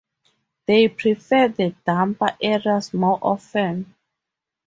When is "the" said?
1.49-1.75